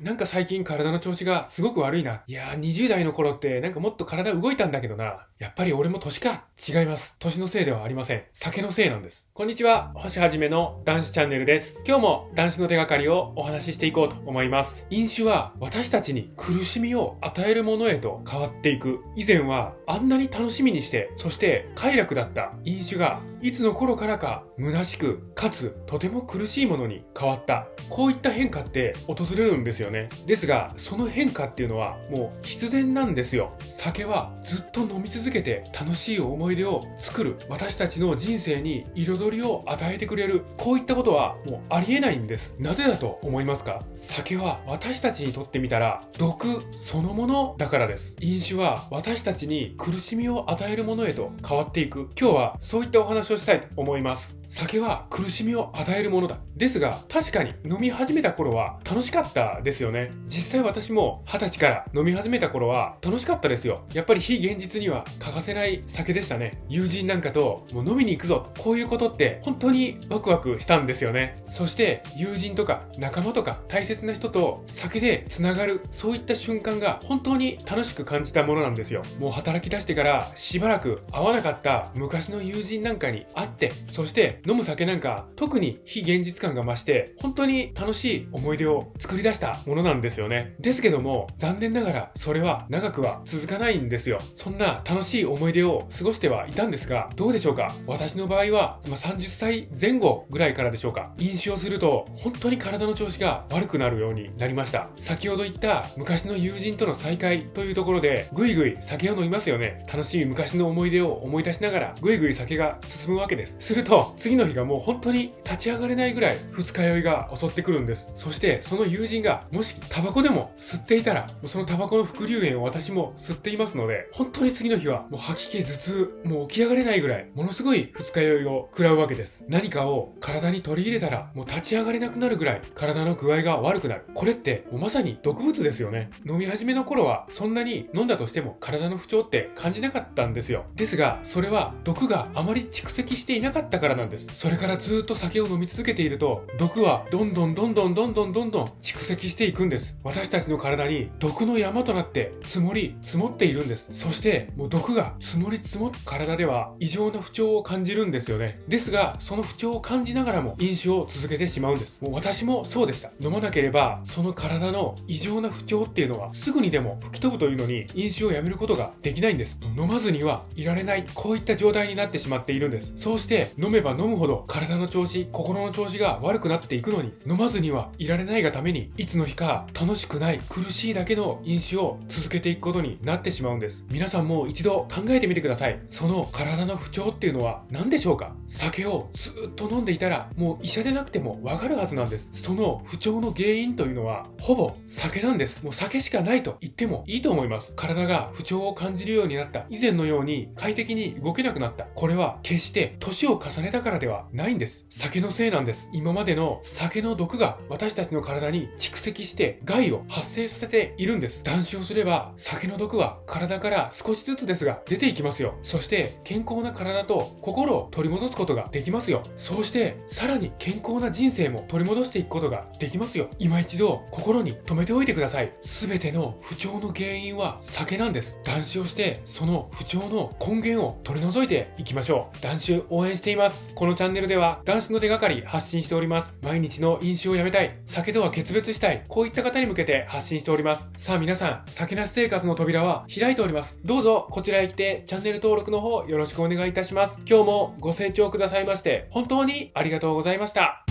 [0.00, 2.22] なんか最近体の調子がすごく悪いな。
[2.26, 5.28] いやー、20代の頃ってなんかもっと体動いたんだけどな。
[5.38, 6.46] やっぱり俺も年か。
[6.68, 7.14] 違います。
[7.20, 8.24] 年のせいではありません。
[8.32, 9.28] 酒のせいなんです。
[9.32, 11.80] こんにちは、星はじめの男子チャンネルです。
[11.86, 14.84] 今日も男子の手がかりをお話ししていこうと思います。
[14.90, 18.98] 飲酒は私たちに苦しみを与えるものへと変わっていく。
[19.14, 27.68] 以前はあんなに楽しみにして、そして快楽だった飲酒がいつの頃からか虚しく、かつとても苦しいものに変わった。
[27.90, 30.08] こういった変化って訪れるんですよよね。
[30.26, 33.52] ですが、その変化っていうのはもう必然なんですよ。
[33.60, 37.36] 酒はずっと飲み続けて楽しい思い出を作る。
[37.48, 40.42] 私たちの人生に彩りを与えてくれる。
[40.56, 42.56] こういったことはもうありえないんです。
[42.58, 43.82] なぜだと思いますか？
[43.96, 48.16] 酒は私たちにとってみたら毒そのものだからです。
[48.20, 52.10] 飲酒は私たちに苦しみを与えるものへと変わっていく。
[52.18, 54.38] 今日はそういったお話をしたいと思います。
[54.46, 56.38] 酒は苦しみを与えるものだ。
[56.54, 60.12] ですが、確かに飲み始めた頃は楽しかったですですよね。
[60.26, 63.84] 実際私も二十歳から飲み始めた頃は楽しかったですよ。
[63.92, 66.62] やっぱり非現実には欠かせない酒でしたね。
[66.68, 68.52] 友人なんかともう飲みに行くぞ。
[68.60, 71.42] こういうことって本当にワクワクしたんですよね。
[71.48, 79.02] そして友人とか仲間とか大切な人と酒で繋がる、そういった瞬間が本当に楽しく感じたものなんですよ。
[79.18, 90.54] もう働き出してからしばらく会わなかった昔の友人なんかに会って、そして飲む酒なんか特に非現実感が増して本当に楽しい思い出を作り出したものなんですよね。
[90.60, 94.18] ですけども残念ながらそれは長くは続かないんですよ。
[94.34, 97.74] そんな楽しい思い出を過ごしてはいたんですがどうでしょうか？
[97.86, 104.88] 私の場合は、まあ、30歳前後ぐらいからでしょうか飲酒をすると本当に体の調子が悪くなるようになりました。
[104.96, 109.84] 先ほど言った昔の友人との再会というところでぐいぐい酒を飲みますよね。
[109.92, 113.56] 楽しい昔の思い出を思い出しながらぐいぐい酒が進むわけです。
[113.60, 129.44] すると次の日がもう本当に立ち上がれないぐらい二日酔いが襲ってくるんですそしてその友人がもしタバコでも吸っていたらそのタバコの副流煙を私も吸っていますので本当に次の日はもう吐き気頭痛もう起き上がれないぐらいものすごい二日酔いを食らうわけです。
[129.48, 134.06] 何かを体に取り入れたらもう立ち上がれなくなるぐらい体の具合が悪くなる。
[134.12, 136.10] これってもうまさに毒物ですよね。
[136.26, 140.64] 飲み始めの頃はそんなに飲んだとしても体の不調って感じなかったんですよ。
[140.74, 144.26] ですがそれは毒があまり蓄積していなかったからなんです。
[144.34, 149.96] それからずっと酒を飲み続けていると毒はどんどんどんどんどんどんどんどん蓄積してていくんです。
[150.02, 153.92] 私たちの体に毒の山となって積もり積もっているんです。
[153.92, 158.60] そしてもう毒が積もり積もった体では異常な不調を感じるんですよね。
[158.68, 161.98] ですがその不調を感じながらも飲酒を続けてしまうんです。
[162.00, 163.10] もう私もそうでした。
[163.20, 169.58] 飲まなければその体の異常な不調っていうのはすぐにでも吹き飛ぶというのに飲酒をやめることができないんです。
[169.76, 172.92] 飲まずにはいられないこういった状態になってしまっているんです。
[172.96, 183.84] そうして飲めば飲むほど体体の調子、心の調子が悪くなっていくのに、飲まずにはいられないがために、いつの日か楽しくない、苦しいだけの飲酒を続けていくことになってしまうんです。
[183.90, 185.80] 皆さんも一度考えてみてください。
[185.88, 188.34] その体の不調っていうのは何でしょうか？
[188.48, 192.30] 酒をずっと飲んでいたら、もう医者でなくてもわかるはずなんです。
[192.32, 195.62] その不調の原因というのは、ほぼ酒なんです。
[195.62, 197.74] もう酒しかないと言ってもいいと思います。
[197.76, 199.66] 体が不調を感じるようになった。
[199.70, 201.84] 以前のように快適に動けなくなった。
[201.84, 204.64] これは決して年を重ねたからではないんです。
[204.64, 204.86] です。
[204.88, 205.90] 酒のせいなんです。
[205.92, 211.42] 今までの酒の毒が私たちの体に蓄積して害を発生させているんです。
[211.42, 215.54] 断酒をすれば酒の毒は体から少しずつですが出ていきますよ。
[215.62, 219.22] そして健康な体と心を取り戻すことができますよ。
[219.36, 223.28] そうしてさらに健康な人生も取り戻していくことができますよ。
[223.38, 225.52] 今一度心に留めておいてください。
[225.62, 228.38] すべての不調の原因は酒なんです。
[228.44, 232.40] 断酒をしてその不調の根源を取り除いていきましょう。
[232.40, 233.74] 断酒応援しています。
[233.74, 236.38] このチャンネルでは男子の手がかり発信しております。
[236.42, 240.90] 毎日の飲酒をやめたい、酒とは決別したい、こういった方に向けて発信しております。
[240.96, 243.78] さあ皆さん、酒なし生活の扉は開いております。
[243.84, 247.22] どうぞこちらへ来てチャンネル登録の方よろしくお願いいたします。
[247.24, 250.83] 今日もご清聴くださいまして、本当にありがとうございました。